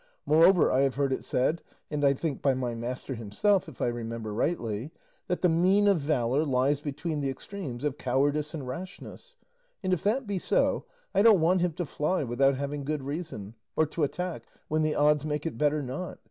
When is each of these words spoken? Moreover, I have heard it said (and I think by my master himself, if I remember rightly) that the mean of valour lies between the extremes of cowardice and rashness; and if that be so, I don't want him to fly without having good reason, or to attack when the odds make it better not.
Moreover, 0.25 0.71
I 0.71 0.79
have 0.79 0.95
heard 0.95 1.13
it 1.13 1.23
said 1.23 1.61
(and 1.91 2.03
I 2.03 2.15
think 2.15 2.41
by 2.41 2.55
my 2.55 2.73
master 2.73 3.13
himself, 3.13 3.69
if 3.69 3.83
I 3.83 3.85
remember 3.85 4.33
rightly) 4.33 4.89
that 5.27 5.41
the 5.43 5.47
mean 5.47 5.87
of 5.87 5.99
valour 5.99 6.43
lies 6.43 6.79
between 6.79 7.21
the 7.21 7.29
extremes 7.29 7.83
of 7.83 7.99
cowardice 7.99 8.55
and 8.55 8.67
rashness; 8.67 9.35
and 9.83 9.93
if 9.93 10.01
that 10.03 10.25
be 10.25 10.39
so, 10.39 10.85
I 11.13 11.21
don't 11.21 11.39
want 11.39 11.61
him 11.61 11.73
to 11.73 11.85
fly 11.85 12.23
without 12.23 12.55
having 12.55 12.83
good 12.83 13.03
reason, 13.03 13.53
or 13.75 13.85
to 13.85 14.01
attack 14.01 14.47
when 14.67 14.81
the 14.81 14.95
odds 14.95 15.23
make 15.23 15.45
it 15.45 15.59
better 15.59 15.83
not. 15.83 16.17